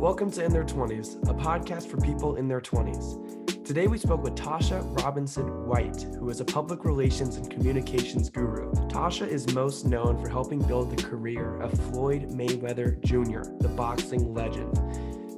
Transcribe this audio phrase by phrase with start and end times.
[0.00, 3.66] Welcome to In Their 20s, a podcast for people in their 20s.
[3.66, 8.72] Today we spoke with Tasha Robinson White, who is a public relations and communications guru.
[8.88, 14.32] Tasha is most known for helping build the career of Floyd Mayweather Jr., the boxing
[14.32, 14.74] legend.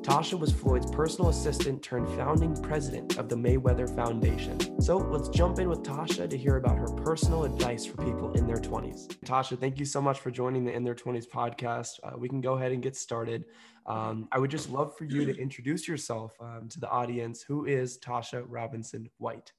[0.05, 4.81] Tasha was Floyd's personal assistant turned founding president of the Mayweather Foundation.
[4.81, 8.49] So let's jump in with Tasha to hear about her personal advice for people in
[8.49, 9.07] their 20s.
[9.25, 12.01] Tasha, thank you so much for joining the In Their 20s podcast.
[12.03, 13.45] Uh, we can go ahead and get started.
[13.87, 17.43] Um, I would just love for you to introduce yourself um, to the audience.
[17.43, 19.53] Who is Tasha Robinson White?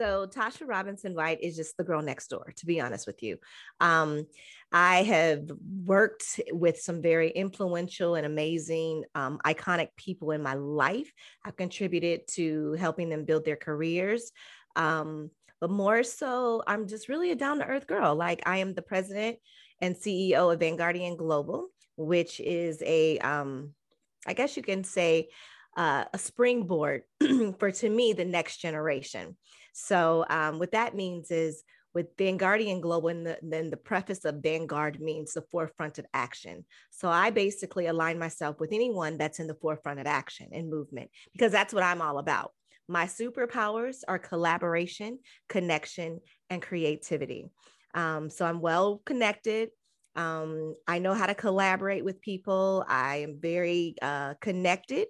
[0.00, 3.36] So Tasha Robinson White is just the girl next door, to be honest with you.
[3.80, 4.26] Um,
[4.72, 5.50] I have
[5.84, 11.12] worked with some very influential and amazing, um, iconic people in my life.
[11.44, 14.32] I've contributed to helping them build their careers.
[14.74, 18.14] Um, but more so, I'm just really a down to earth girl.
[18.14, 19.36] Like I am the president
[19.82, 21.68] and CEO of Vanguardian Global,
[22.06, 23.74] which is a, um,
[24.26, 25.28] I guess you can say,
[25.76, 27.02] uh, a springboard
[27.58, 29.36] for to me the next generation.
[29.72, 31.62] So um, what that means is
[31.94, 36.64] with Vanguardian Global, and the, then the preface of Vanguard means the forefront of action.
[36.90, 41.10] So I basically align myself with anyone that's in the forefront of action and movement
[41.32, 42.52] because that's what I'm all about.
[42.88, 47.50] My superpowers are collaboration, connection, and creativity.
[47.94, 49.70] Um, so I'm well connected.
[50.16, 52.84] Um, I know how to collaborate with people.
[52.88, 55.08] I am very uh, connected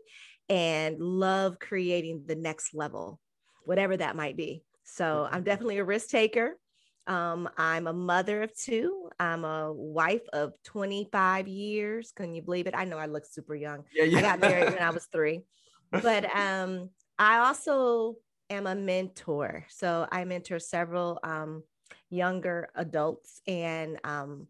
[0.48, 3.20] and love creating the next level
[3.64, 4.64] whatever that might be.
[4.82, 6.58] So I'm definitely a risk taker.
[7.06, 9.08] Um, I'm a mother of two.
[9.18, 12.12] I'm a wife of 25 years.
[12.14, 12.74] Can you believe it?
[12.76, 13.84] I know I look super young.
[13.94, 14.18] Yeah, yeah.
[14.18, 15.42] I got married when I was three.
[15.92, 18.14] But um, I also
[18.48, 19.66] am a mentor.
[19.70, 21.64] So I mentor several um,
[22.10, 23.40] younger adults.
[23.48, 24.46] And um,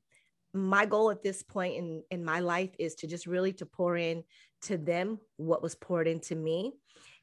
[0.53, 3.97] my goal at this point in, in my life is to just really to pour
[3.97, 4.25] in
[4.63, 6.73] to them what was poured into me.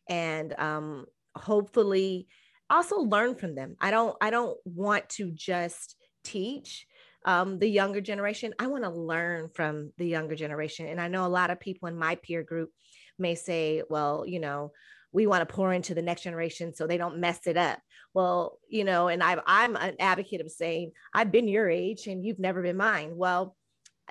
[0.09, 2.27] And um, hopefully
[2.69, 3.75] also learn from them.
[3.79, 6.85] I don't I don't want to just teach
[7.25, 8.53] um, the younger generation.
[8.59, 10.87] I want to learn from the younger generation.
[10.87, 12.71] And I know a lot of people in my peer group
[13.19, 14.71] may say, well, you know,
[15.11, 17.79] we want to pour into the next generation so they don't mess it up.
[18.13, 22.25] Well, you know, and I, I'm an advocate of saying, I've been your age and
[22.25, 23.11] you've never been mine.
[23.15, 23.56] Well,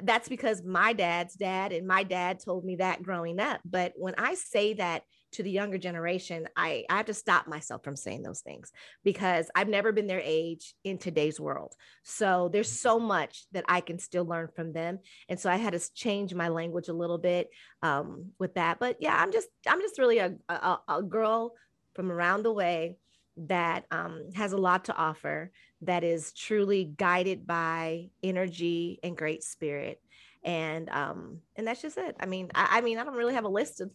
[0.02, 3.60] that's because my dad's dad and my dad told me that growing up.
[3.64, 5.02] But when I say that
[5.32, 8.72] to the younger generation, I, I have to stop myself from saying those things
[9.04, 11.74] because I've never been their age in today's world.
[12.04, 14.98] So there's so much that I can still learn from them.
[15.28, 17.48] And so I had to change my language a little bit
[17.82, 18.78] um, with that.
[18.78, 21.54] But yeah, I'm just, I'm just really a, a, a girl
[21.94, 22.96] from around the way
[23.36, 25.50] that um, has a lot to offer
[25.82, 30.00] that is truly guided by energy and great spirit
[30.44, 33.44] and um and that's just it i mean I, I mean i don't really have
[33.44, 33.90] a list of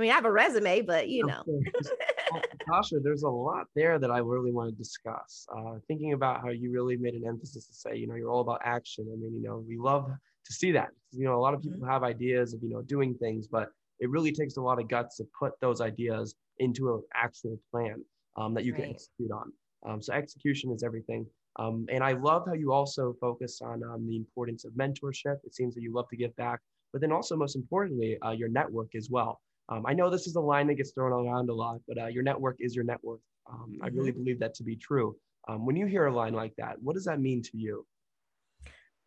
[0.00, 1.42] I mean, I have a resume, but you know.
[2.70, 5.46] Tasha, there's a lot there that I really want to discuss.
[5.54, 8.40] Uh, thinking about how you really made an emphasis to say, you know, you're all
[8.40, 9.06] about action.
[9.12, 10.10] I mean, you know, we love
[10.44, 10.88] to see that.
[11.12, 11.90] You know, a lot of people mm-hmm.
[11.90, 15.18] have ideas of, you know, doing things, but it really takes a lot of guts
[15.18, 18.02] to put those ideas into an actual plan
[18.36, 18.82] um, that you right.
[18.82, 19.52] can execute on.
[19.86, 21.26] Um, so execution is everything.
[21.58, 25.38] Um, and I love how you also focus on um, the importance of mentorship.
[25.44, 26.60] It seems that you love to give back,
[26.92, 29.40] but then also most importantly, uh, your network as well.
[29.68, 32.06] Um, I know this is a line that gets thrown around a lot, but uh,
[32.06, 33.20] your network is your network.
[33.50, 34.20] Um, I really mm-hmm.
[34.20, 35.16] believe that to be true.
[35.48, 37.86] Um, when you hear a line like that, what does that mean to you?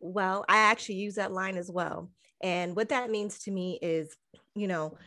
[0.00, 2.10] Well, I actually use that line as well.
[2.42, 4.14] And what that means to me is,
[4.54, 4.98] you know,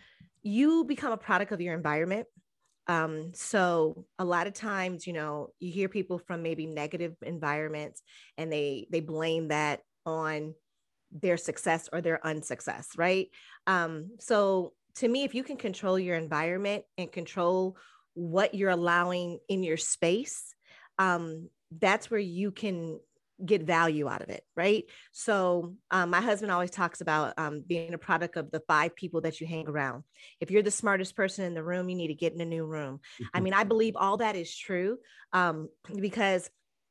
[0.41, 2.27] you become a product of your environment.
[2.87, 8.01] Um, so a lot of times, you know, you hear people from maybe negative environments
[8.37, 10.53] and they they blame that on
[11.11, 13.27] their success or their unsuccess, right?
[13.65, 17.77] Um, so to me, if you can control your environment and control
[18.13, 20.55] what you're allowing in your space,
[20.97, 21.49] um,
[21.79, 22.99] that's where you can
[23.45, 24.85] get value out of it, right?
[25.11, 29.21] So, um, my husband always talks about um, being a product of the five people
[29.21, 30.03] that you hang around.
[30.39, 32.65] If you're the smartest person in the room, you need to get in a new
[32.65, 32.99] room.
[33.33, 34.97] I mean, I believe all that is true
[35.33, 36.49] um, because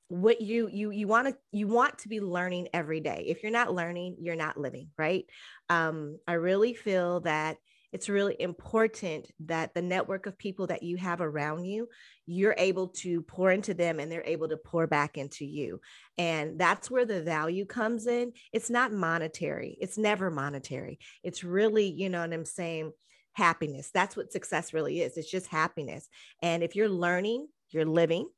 [0.08, 3.50] what you you you want to you want to be learning every day if you're
[3.50, 5.24] not learning you're not living right
[5.68, 7.56] um i really feel that
[7.92, 11.88] it's really important that the network of people that you have around you,
[12.26, 15.80] you're able to pour into them and they're able to pour back into you.
[16.18, 18.32] And that's where the value comes in.
[18.52, 20.98] It's not monetary, it's never monetary.
[21.22, 22.92] It's really, you know what I'm saying?
[23.32, 23.90] Happiness.
[23.92, 25.16] That's what success really is.
[25.16, 26.08] It's just happiness.
[26.42, 28.28] And if you're learning, you're living.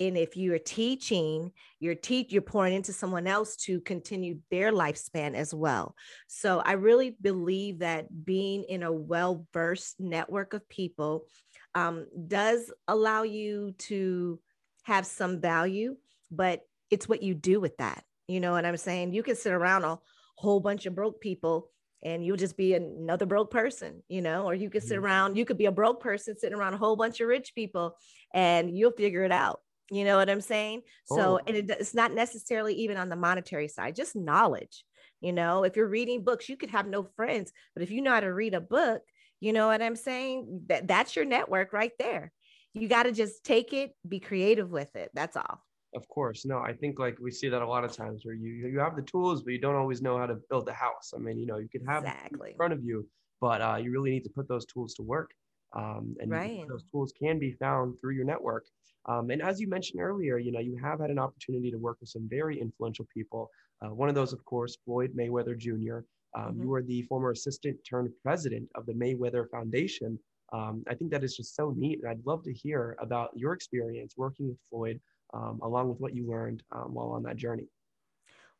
[0.00, 5.34] And if you're teaching you're teach you're pouring into someone else to continue their lifespan
[5.34, 5.94] as well.
[6.26, 11.26] So i really believe that being in a well versed network of people
[11.74, 14.38] um, does allow you to
[14.84, 15.96] have some value
[16.30, 18.04] but it's what you do with that.
[18.28, 19.12] You know what i'm saying?
[19.12, 19.98] You can sit around a
[20.36, 21.70] whole bunch of broke people
[22.04, 25.46] and you'll just be another broke person, you know, or you could sit around, you
[25.46, 27.96] could be a broke person sitting around a whole bunch of rich people
[28.34, 29.60] and you'll figure it out.
[29.90, 30.82] You know what I'm saying?
[31.10, 31.16] Oh.
[31.16, 34.84] So, and it, it's not necessarily even on the monetary side, just knowledge.
[35.20, 38.12] You know, if you're reading books, you could have no friends, but if you know
[38.12, 39.02] how to read a book,
[39.40, 40.62] you know what I'm saying?
[40.68, 42.32] That that's your network right there.
[42.72, 45.10] You got to just take it, be creative with it.
[45.14, 45.62] That's all.
[45.94, 46.44] Of course.
[46.44, 48.96] No, I think like we see that a lot of times where you you have
[48.96, 51.12] the tools, but you don't always know how to build the house.
[51.14, 52.50] I mean, you know, you could have exactly.
[52.50, 53.06] in front of you,
[53.40, 55.30] but uh, you really need to put those tools to work.
[55.74, 56.64] Um, and right.
[56.68, 58.66] those tools can be found through your network.
[59.06, 61.98] Um, and as you mentioned earlier, you know, you have had an opportunity to work
[62.00, 63.50] with some very influential people.
[63.82, 65.98] Uh, one of those, of course, Floyd Mayweather Jr.
[66.36, 66.62] Um, mm-hmm.
[66.62, 70.18] You were the former assistant turned president of the Mayweather Foundation.
[70.52, 72.00] Um, I think that is just so neat.
[72.02, 75.00] And I'd love to hear about your experience working with Floyd
[75.34, 77.66] um, along with what you learned um, while on that journey?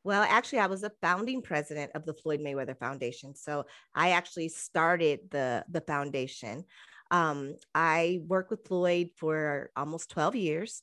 [0.03, 3.35] Well, actually, I was a founding president of the Floyd Mayweather Foundation.
[3.35, 3.65] So
[3.95, 6.65] I actually started the, the foundation.
[7.11, 10.83] Um, I worked with Floyd for almost 12 years.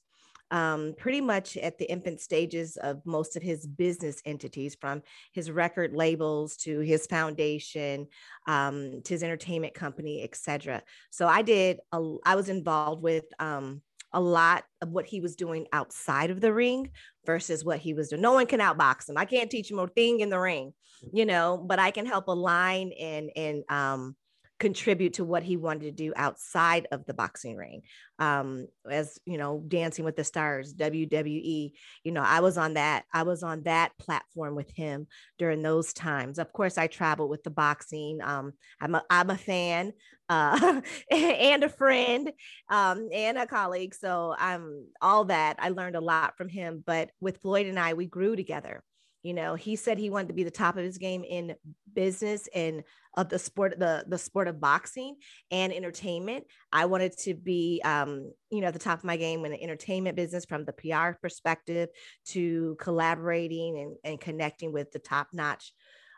[0.52, 5.02] Um, pretty much at the infant stages of most of his business entities, from
[5.32, 8.08] his record labels to his foundation,
[8.48, 10.84] um, to his entertainment company, etc.
[11.10, 11.80] So I did.
[11.94, 13.82] A, I was involved with um,
[14.14, 16.92] a lot of what he was doing outside of the ring
[17.26, 18.22] versus what he was doing.
[18.22, 19.18] No one can outbox him.
[19.18, 20.74] I can't teach him a thing in the ring,
[21.14, 24.16] you know, but I can help align and and um
[24.62, 27.82] contribute to what he wanted to do outside of the boxing ring.
[28.20, 31.72] Um, as you know, Dancing with the Stars, WWE,
[32.04, 35.08] you know, I was on that, I was on that platform with him
[35.40, 36.38] during those times.
[36.38, 38.20] Of course, I traveled with the boxing.
[38.24, 39.94] Um, I'm a I'm a fan
[40.30, 40.82] uh,
[41.12, 42.32] and a friend
[42.70, 43.96] um, and a colleague.
[43.96, 45.56] So I'm all that.
[45.58, 46.84] I learned a lot from him.
[46.86, 48.84] But with Floyd and I, we grew together.
[49.24, 51.56] You know, he said he wanted to be the top of his game in
[51.94, 52.84] business and
[53.16, 55.16] of the sport, the the sport of boxing
[55.52, 56.46] and entertainment.
[56.72, 59.62] I wanted to be, um, you know, at the top of my game in the
[59.62, 61.90] entertainment business from the PR perspective
[62.28, 65.74] to collaborating and, and connecting with the top notch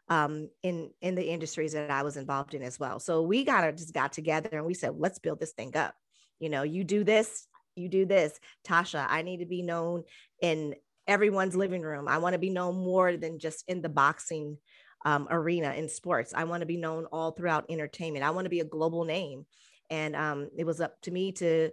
[0.10, 3.00] um, in in the industries that I was involved in as well.
[3.00, 5.96] So we got to just got together and we said, let's build this thing up.
[6.40, 8.40] You know, you do this, you do this.
[8.68, 10.04] Tasha, I need to be known
[10.42, 10.76] in
[11.08, 12.08] everyone's living room.
[12.08, 14.58] I want to be known more than just in the boxing
[15.04, 16.34] um, arena in sports.
[16.36, 18.26] I want to be known all throughout entertainment.
[18.26, 19.46] I want to be a global name.
[19.90, 21.70] And um, it was up to me to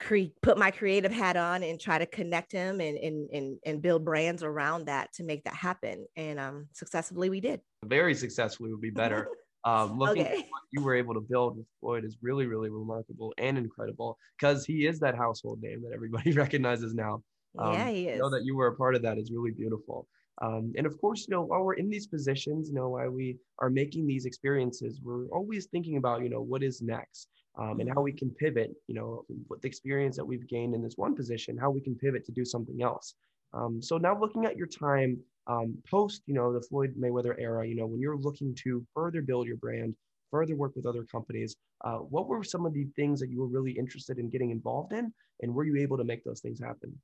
[0.00, 3.82] cre- put my creative hat on and try to connect him and, and, and, and
[3.82, 6.06] build brands around that to make that happen.
[6.16, 7.60] And um, successfully, we did.
[7.84, 9.28] Very successfully would be better.
[9.66, 10.40] Um, looking okay.
[10.40, 14.18] at what you were able to build with Floyd is really, really remarkable and incredible
[14.38, 17.22] because he is that household name that everybody recognizes now.
[17.58, 18.18] Um, yeah, he is.
[18.18, 20.06] Know that you were a part of that is really beautiful.
[20.42, 23.38] Um, and of course, you know, while we're in these positions, you know, while we
[23.60, 27.28] are making these experiences, we're always thinking about, you know, what is next
[27.58, 30.82] um, and how we can pivot, you know, with the experience that we've gained in
[30.82, 33.14] this one position, how we can pivot to do something else.
[33.52, 37.66] Um, so now looking at your time um, post, you know, the Floyd Mayweather era,
[37.66, 39.94] you know, when you're looking to further build your brand,
[40.30, 41.54] further work with other companies,
[41.84, 44.92] uh, what were some of the things that you were really interested in getting involved
[44.92, 45.12] in?
[45.42, 46.98] And were you able to make those things happen?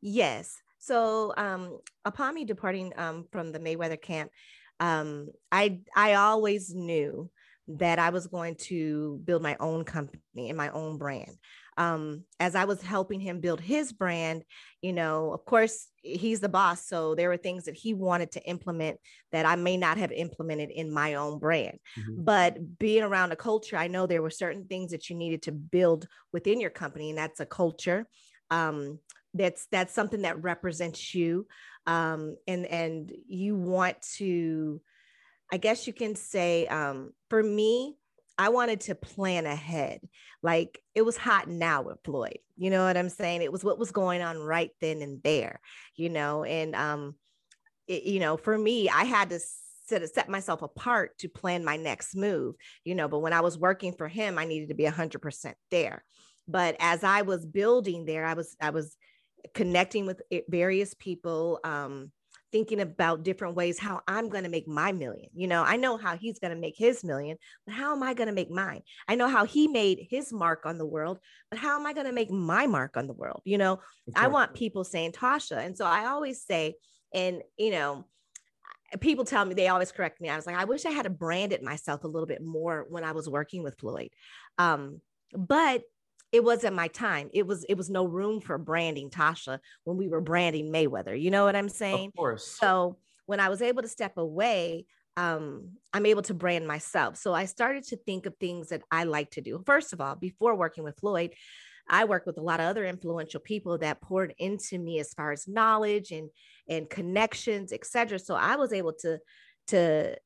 [0.00, 0.62] Yes.
[0.84, 4.30] So um, upon me departing um, from the Mayweather camp,
[4.80, 7.30] um, I I always knew
[7.66, 11.38] that I was going to build my own company and my own brand.
[11.78, 14.44] Um, as I was helping him build his brand,
[14.82, 16.86] you know, of course, he's the boss.
[16.86, 19.00] So there were things that he wanted to implement
[19.32, 21.78] that I may not have implemented in my own brand.
[21.98, 22.24] Mm-hmm.
[22.24, 25.52] But being around a culture, I know there were certain things that you needed to
[25.52, 28.06] build within your company, and that's a culture.
[28.50, 28.98] Um,
[29.34, 31.46] that's that's something that represents you
[31.86, 34.80] um, and and you want to
[35.52, 37.96] i guess you can say um, for me
[38.38, 40.00] i wanted to plan ahead.
[40.42, 43.42] Like it was hot now with floyd you know what i'm saying?
[43.42, 45.60] It was what was going on right then and there
[45.96, 46.44] you know?
[46.44, 47.14] And um
[47.86, 49.40] it, you know for me i had to
[49.86, 53.08] set, set myself apart to plan my next move you know?
[53.08, 56.04] But when i was working for him i needed to be 100% there.
[56.46, 58.96] But as i was building there i was i was
[59.52, 62.10] connecting with various people, um,
[62.52, 65.28] thinking about different ways how I'm going to make my million.
[65.34, 67.36] You know, I know how he's going to make his million,
[67.66, 68.82] but how am I going to make mine?
[69.08, 71.18] I know how he made his mark on the world,
[71.50, 73.42] but how am I going to make my mark on the world?
[73.44, 73.80] You know,
[74.14, 75.58] I want people saying Tasha.
[75.58, 76.76] And so I always say,
[77.12, 78.04] and, you know,
[79.00, 80.28] people tell me they always correct me.
[80.28, 83.12] I was like, I wish I had branded myself a little bit more when I
[83.12, 84.10] was working with Floyd.
[84.58, 85.00] Um,
[85.32, 85.82] but
[86.34, 87.30] it wasn't my time.
[87.32, 91.18] It was it was no room for branding Tasha when we were branding Mayweather.
[91.18, 92.08] You know what I'm saying?
[92.08, 92.56] Of course.
[92.58, 94.86] So when I was able to step away,
[95.16, 97.18] um, I'm able to brand myself.
[97.18, 99.62] So I started to think of things that I like to do.
[99.64, 101.34] First of all, before working with Floyd,
[101.88, 105.30] I worked with a lot of other influential people that poured into me as far
[105.30, 106.30] as knowledge and
[106.68, 108.18] and connections, etc.
[108.18, 109.20] So I was able to
[109.68, 110.16] to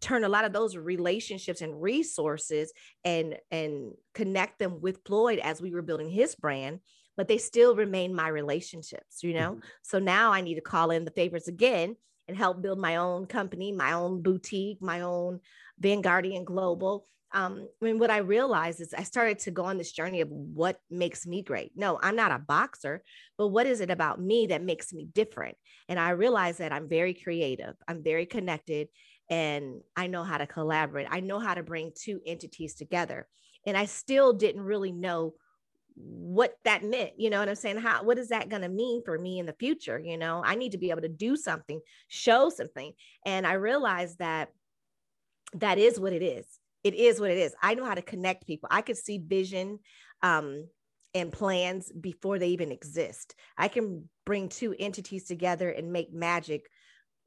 [0.00, 2.72] turn a lot of those relationships and resources
[3.04, 6.80] and and connect them with Floyd as we were building his brand
[7.16, 9.60] but they still remain my relationships you know mm-hmm.
[9.82, 11.96] so now I need to call in the favors again
[12.28, 15.40] and help build my own company my own boutique my own
[15.82, 19.92] Vanguardian Global um, I mean, what I realized is I started to go on this
[19.92, 21.72] journey of what makes me great.
[21.76, 23.04] No, I'm not a boxer,
[23.38, 25.56] but what is it about me that makes me different?
[25.88, 28.88] And I realized that I'm very creative, I'm very connected,
[29.30, 31.06] and I know how to collaborate.
[31.08, 33.28] I know how to bring two entities together.
[33.64, 35.34] And I still didn't really know
[35.94, 37.12] what that meant.
[37.16, 37.78] You know what I'm saying?
[37.78, 39.98] How what is that going to mean for me in the future?
[39.98, 42.92] You know, I need to be able to do something, show something.
[43.24, 44.48] And I realized that
[45.54, 46.46] that is what it is.
[46.82, 47.54] It is what it is.
[47.62, 48.68] I know how to connect people.
[48.72, 49.78] I could see vision
[50.22, 50.66] um,
[51.14, 53.34] and plans before they even exist.
[53.58, 56.66] I can bring two entities together and make magic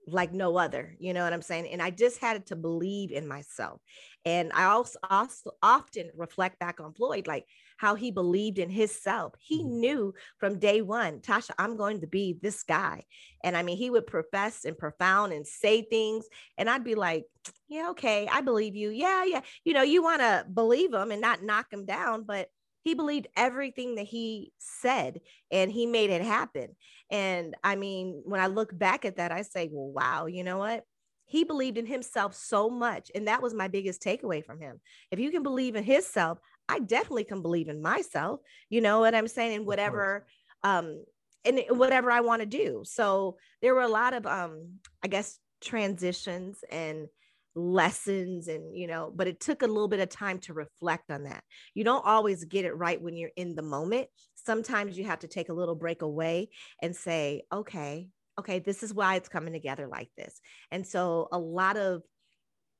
[0.07, 1.67] like no other you know what i'm saying?
[1.67, 3.81] And i just had to believe in myself.
[4.25, 7.45] And i also, also often reflect back on floyd like
[7.77, 9.79] how he believed in himself he mm-hmm.
[9.79, 13.03] knew from day one tasha i'm going to be this guy.
[13.43, 16.25] And i mean he would profess and profound and say things
[16.57, 17.25] and i'd be like
[17.67, 18.89] yeah okay i believe you.
[18.89, 19.41] Yeah yeah.
[19.63, 22.49] You know you want to believe him and not knock him down but
[22.83, 25.21] he believed everything that he said
[25.51, 26.75] and he made it happen.
[27.09, 30.57] And I mean, when I look back at that, I say, well, wow, you know
[30.57, 30.83] what?
[31.25, 33.09] He believed in himself so much.
[33.15, 34.81] And that was my biggest takeaway from him.
[35.11, 38.41] If you can believe in himself, I definitely can believe in myself.
[38.69, 39.55] You know what I'm saying?
[39.55, 40.27] And whatever,
[40.63, 41.03] um,
[41.45, 42.83] and whatever I want to do.
[42.85, 47.07] So there were a lot of, um, I guess, transitions and
[47.55, 51.23] lessons and you know but it took a little bit of time to reflect on
[51.23, 51.43] that.
[51.73, 54.07] You don't always get it right when you're in the moment.
[54.35, 56.49] Sometimes you have to take a little break away
[56.81, 60.39] and say okay okay this is why it's coming together like this.
[60.71, 62.01] And so a lot of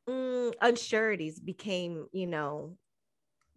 [0.10, 2.78] mm, unsureties became you know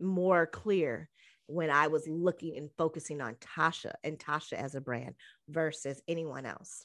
[0.00, 1.08] more clear
[1.46, 5.14] when i was looking and focusing on tasha and tasha as a brand
[5.48, 6.84] versus anyone else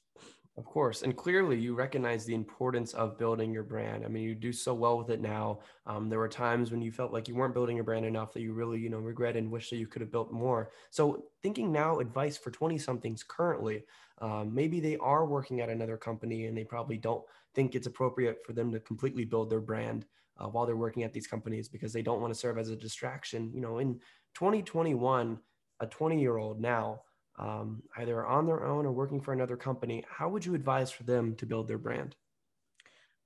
[0.61, 1.01] of course.
[1.01, 4.05] And clearly, you recognize the importance of building your brand.
[4.05, 5.61] I mean, you do so well with it now.
[5.87, 8.41] Um, there were times when you felt like you weren't building your brand enough that
[8.41, 10.69] you really, you know, regret and wish that you could have built more.
[10.91, 13.85] So, thinking now, advice for 20 somethings currently,
[14.19, 17.23] um, maybe they are working at another company and they probably don't
[17.55, 20.05] think it's appropriate for them to completely build their brand
[20.37, 22.75] uh, while they're working at these companies because they don't want to serve as a
[22.75, 23.51] distraction.
[23.51, 23.95] You know, in
[24.35, 25.39] 2021,
[25.79, 27.01] a 20 year old now,
[27.39, 31.03] um, either on their own or working for another company, how would you advise for
[31.03, 32.15] them to build their brand?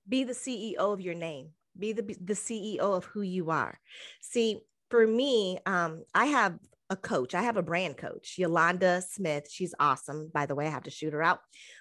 [0.08, 1.50] Be the CEO of your name.
[1.78, 3.78] Be the the CEO of who you are.
[4.20, 6.58] See, for me, um, I have
[6.88, 7.34] a coach.
[7.34, 9.48] I have a brand coach, Yolanda Smith.
[9.50, 10.30] She's awesome.
[10.32, 11.40] By the way, I have to shoot her out,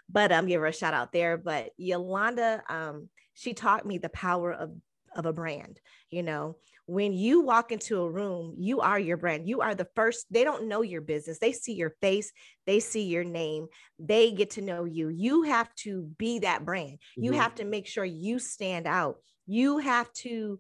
[0.10, 1.38] but um, give her a shout out there.
[1.38, 4.72] But Yolanda, um, she taught me the power of
[5.16, 5.80] of a brand.
[6.10, 9.48] You know, when you walk into a room, you are your brand.
[9.48, 11.40] You are the first, they don't know your business.
[11.40, 12.32] They see your face,
[12.68, 15.10] they see your name, they get to know you.
[15.10, 17.00] You have to be that brand.
[17.16, 17.40] You mm-hmm.
[17.40, 19.16] have to make sure you stand out.
[19.48, 20.60] You have to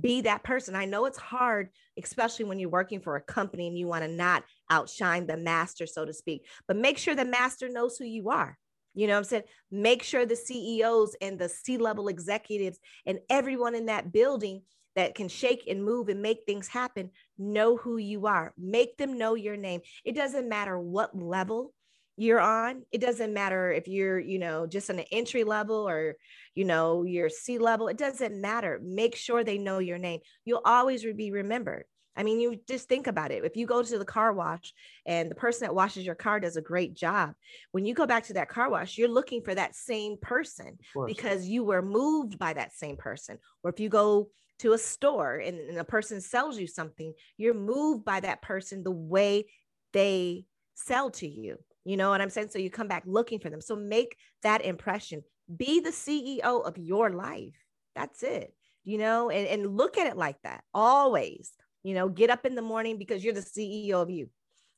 [0.00, 0.74] be that person.
[0.74, 4.10] I know it's hard, especially when you're working for a company and you want to
[4.10, 8.30] not outshine the master, so to speak, but make sure the master knows who you
[8.30, 8.58] are.
[8.94, 9.42] You know what I'm saying?
[9.72, 14.62] Make sure the CEOs and the C level executives and everyone in that building
[14.96, 18.52] that can shake and move and make things happen know who you are.
[18.56, 19.80] Make them know your name.
[20.04, 21.72] It doesn't matter what level
[22.16, 22.82] you're on.
[22.92, 26.16] It doesn't matter if you're you know just on an entry level or
[26.54, 27.88] you know your c level.
[27.88, 28.80] It doesn't matter.
[28.82, 30.20] Make sure they know your name.
[30.44, 31.84] You'll always be remembered.
[32.16, 33.44] I mean, you just think about it.
[33.44, 34.72] If you go to the car wash
[35.04, 37.32] and the person that washes your car does a great job,
[37.72, 41.46] when you go back to that car wash, you're looking for that same person because
[41.46, 43.38] you were moved by that same person.
[43.64, 44.28] Or if you go
[44.60, 48.82] to a store and, and a person sells you something, you're moved by that person
[48.82, 49.46] the way
[49.92, 50.44] they
[50.74, 51.58] sell to you.
[51.84, 52.48] You know what I'm saying?
[52.50, 53.60] So you come back looking for them.
[53.60, 55.22] So make that impression.
[55.54, 57.54] Be the CEO of your life.
[57.94, 58.54] That's it.
[58.84, 61.52] You know, and, and look at it like that always.
[61.82, 64.30] You know, get up in the morning because you're the CEO of you.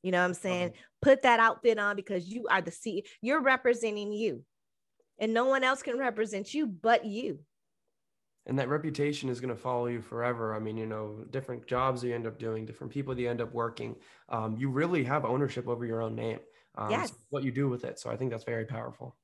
[0.02, 0.68] You know what I'm saying?
[0.68, 0.78] Okay.
[1.02, 3.02] Put that outfit on because you are the CEO.
[3.20, 4.44] You're representing you.
[5.18, 7.38] And no one else can represent you but you
[8.46, 10.54] and that reputation is going to follow you forever.
[10.54, 13.52] I mean you know different jobs you end up doing different people you end up
[13.52, 13.96] working
[14.28, 16.38] um, you really have ownership over your own name
[16.78, 17.10] um, yes.
[17.10, 17.98] So what you do with it.
[17.98, 19.16] So i think that's very powerful.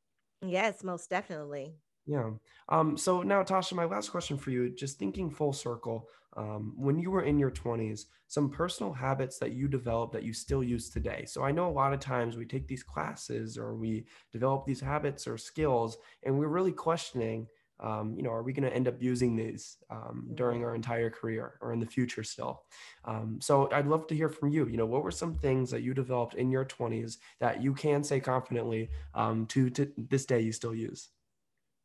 [0.42, 1.74] Yes most definitely.
[2.06, 2.30] Yeah.
[2.68, 6.98] Um, so now tasha my last question for you just thinking full circle um, when
[6.98, 10.88] you were in your 20s some personal habits that you developed that you still use
[10.88, 11.24] today.
[11.26, 14.80] So i know a lot of times we take these classes or we develop these
[14.80, 17.46] habits or skills and we're really questioning
[17.80, 21.10] um, you know, are we going to end up using these um, during our entire
[21.10, 22.62] career or in the future still?
[23.04, 24.68] Um, so I'd love to hear from you.
[24.68, 28.04] You know, what were some things that you developed in your 20s that you can
[28.04, 31.08] say confidently um, to, to this day you still use?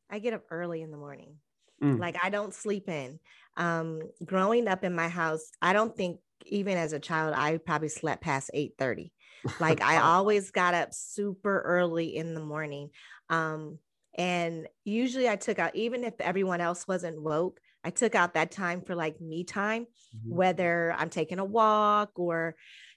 [0.09, 1.35] I get up early in the morning.
[1.83, 1.99] Mm.
[1.99, 3.19] Like I don't sleep in.
[3.55, 7.89] Um, growing up in my house, I don't think even as a child, I probably
[7.89, 9.11] slept past 8 30.
[9.59, 12.89] Like I always got up super early in the morning.
[13.29, 13.77] Um,
[14.17, 18.51] and usually I took out, even if everyone else wasn't woke, I took out that
[18.51, 20.35] time for like me time, mm-hmm.
[20.35, 22.55] whether I'm taking a walk or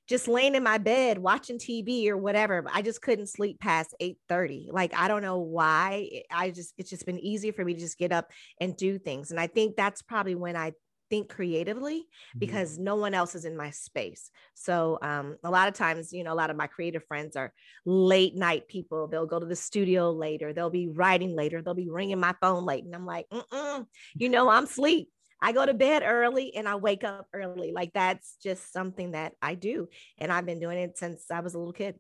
[0.09, 2.65] just laying in my bed watching TV or whatever.
[2.73, 4.73] I just couldn't sleep past 8:30.
[4.73, 6.23] Like I don't know why.
[6.33, 8.29] I just it's just been easier for me to just get up
[8.61, 9.31] and do things.
[9.31, 10.73] And I think that's probably when I
[11.11, 12.39] think creatively mm-hmm.
[12.39, 14.31] because no one else is in my space.
[14.55, 17.53] So um, a lot of times, you know, a lot of my creative friends are
[17.85, 19.09] late night people.
[19.09, 20.53] They'll go to the studio later.
[20.53, 21.61] They'll be writing later.
[21.61, 25.11] They'll be ringing my phone late, and I'm like, Mm-mm, you know, I'm sleep.
[25.43, 27.73] I go to bed early and I wake up early.
[27.73, 29.89] Like that's just something that I do,
[30.19, 31.97] and I've been doing it since I was a little kid.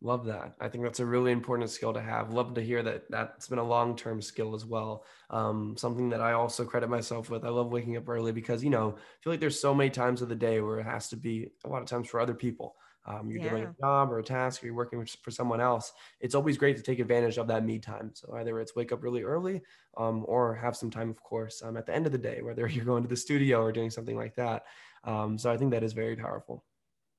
[0.00, 0.54] Love that.
[0.60, 2.32] I think that's a really important skill to have.
[2.32, 5.04] Love to hear that that's been a long term skill as well.
[5.30, 7.44] Um, something that I also credit myself with.
[7.44, 10.20] I love waking up early because, you know, I feel like there's so many times
[10.20, 12.76] of the day where it has to be a lot of times for other people.
[13.06, 13.50] Um, you're yeah.
[13.50, 15.92] doing a job or a task or you're working for someone else.
[16.20, 18.10] It's always great to take advantage of that me time.
[18.14, 19.62] So either it's wake up really early
[19.96, 22.66] um, or have some time, of course, um, at the end of the day, whether
[22.68, 24.64] you're going to the studio or doing something like that.
[25.04, 26.64] Um, so I think that is very powerful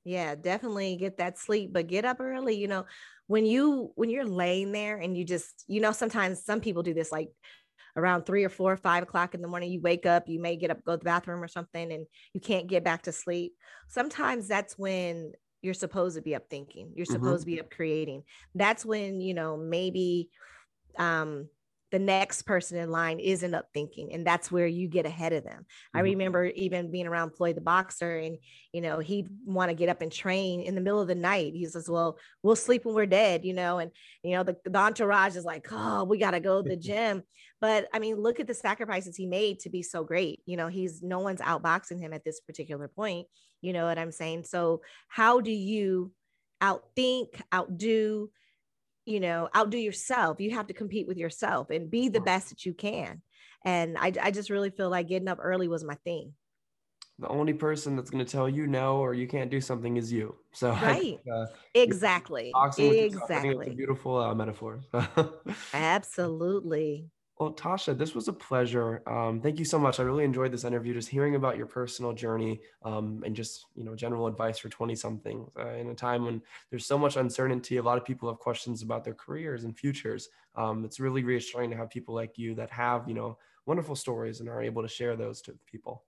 [0.06, 2.86] yeah definitely get that sleep but get up early you know
[3.28, 6.94] when you when you're laying there and you just you know sometimes some people do
[6.94, 7.30] this like
[7.98, 10.56] around three or four or five o'clock in the morning you wake up you may
[10.56, 13.54] get up go to the bathroom or something and you can't get back to sleep
[13.90, 17.14] sometimes that's when you're supposed to be up thinking you're mm-hmm.
[17.14, 17.52] supposed mm-hmm.
[17.52, 18.22] to be up creating
[18.54, 20.30] that's when you know maybe
[21.00, 21.48] um
[21.96, 25.46] the next person in line isn't up thinking and that's where you get ahead of
[25.46, 25.60] them.
[25.60, 25.98] Mm-hmm.
[25.98, 28.38] i remember even being around floyd the boxer and
[28.74, 31.54] you know he'd want to get up and train in the middle of the night.
[31.54, 33.92] He says well we'll sleep when we're dead you know and
[34.24, 37.24] you know the, the entourage is like oh we got to go to the gym.
[37.62, 40.68] But i mean look at the sacrifices he made to be so great you know
[40.68, 43.26] he's no one's outboxing him at this particular point
[43.62, 44.44] you know what i'm saying?
[44.44, 46.12] So how do you
[46.62, 48.30] outthink outdo
[49.06, 52.66] you know outdo yourself you have to compete with yourself and be the best that
[52.66, 53.22] you can.
[53.64, 56.34] And i, I just really feel like getting up early was my thing.
[57.18, 60.12] The only person that's going to tell you no or you can't do something is
[60.12, 60.36] you.
[60.52, 61.18] So right.
[61.32, 62.52] uh, exactly.
[62.78, 64.82] exactly a beautiful uh, metaphor.
[65.74, 69.04] Absolutely well, Tasha, this was a pleasure.
[69.08, 70.00] Um, thank you so much.
[70.00, 73.84] I really enjoyed this interview, just hearing about your personal journey um, and just you
[73.84, 77.78] know general advice for 20 somethings uh, in a time when there's so much uncertainty.
[77.78, 80.30] A lot of people have questions about their careers and futures.
[80.56, 84.40] Um, it's really reassuring to have people like you that have you know wonderful stories
[84.40, 86.04] and are able to share those to people.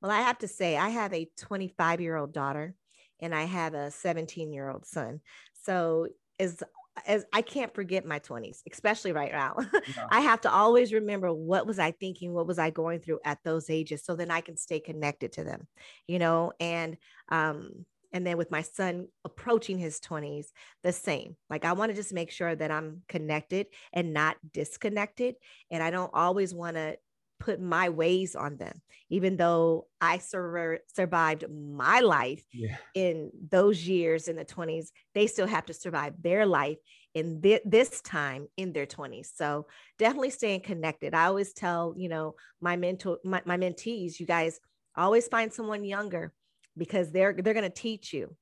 [0.00, 2.74] Well, I have to say, I have a 25 year old daughter
[3.20, 5.20] and I have a 17 year old son.
[5.62, 6.62] So as
[7.06, 9.56] as I can't forget my 20s, especially right now.
[9.58, 10.06] Yeah.
[10.10, 13.38] I have to always remember what was I thinking, what was I going through at
[13.44, 15.66] those ages so then I can stay connected to them,
[16.06, 16.96] you know, and
[17.30, 20.46] um and then with my son approaching his 20s
[20.82, 25.34] the same like i want to just make sure that i'm connected and not disconnected
[25.70, 26.96] and i don't always want to
[27.44, 28.80] put my ways on them
[29.10, 32.76] even though i sur- survived my life yeah.
[32.94, 36.78] in those years in the 20s they still have to survive their life
[37.12, 39.66] in th- this time in their 20s so
[39.98, 44.58] definitely staying connected i always tell you know my mentor my, my mentees you guys
[44.96, 46.32] always find someone younger
[46.78, 48.34] because they're they're going to teach you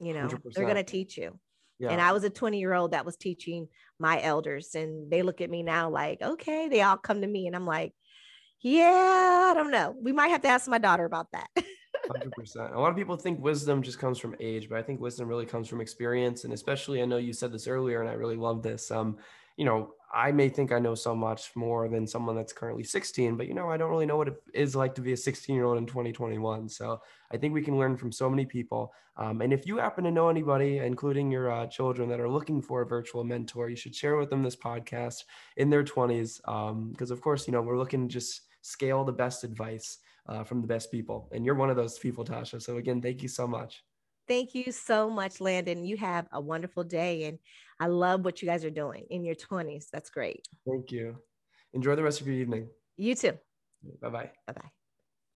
[0.00, 1.40] you know they are going to teach you
[1.78, 1.90] yeah.
[1.90, 3.68] And I was a 20 year old that was teaching
[4.00, 7.46] my elders, and they look at me now like, okay, they all come to me,
[7.46, 7.92] and I'm like,
[8.60, 9.94] yeah, I don't know.
[10.00, 11.48] We might have to ask my daughter about that.
[12.08, 12.74] 100%.
[12.74, 15.46] A lot of people think wisdom just comes from age, but I think wisdom really
[15.46, 16.44] comes from experience.
[16.44, 18.90] And especially, I know you said this earlier, and I really love this.
[18.90, 19.18] Um,
[19.56, 23.36] you know, I may think I know so much more than someone that's currently 16,
[23.36, 25.54] but you know, I don't really know what it is like to be a 16
[25.54, 26.68] year old in 2021.
[26.68, 28.92] So I think we can learn from so many people.
[29.16, 32.62] Um, and if you happen to know anybody, including your uh, children, that are looking
[32.62, 35.24] for a virtual mentor, you should share with them this podcast
[35.56, 36.36] in their 20s.
[36.92, 40.60] Because, um, of course, you know, we're looking just scale the best advice uh, from
[40.60, 41.28] the best people.
[41.32, 42.60] And you're one of those people, Tasha.
[42.60, 43.82] So, again, thank you so much.
[44.26, 45.84] Thank you so much, Landon.
[45.84, 47.24] You have a wonderful day.
[47.24, 47.38] And
[47.80, 49.88] I love what you guys are doing in your 20s.
[49.90, 50.46] That's great.
[50.68, 51.16] Thank you.
[51.72, 52.68] Enjoy the rest of your evening.
[52.96, 53.38] You too.
[54.02, 54.30] Bye bye.
[54.46, 54.70] Bye bye.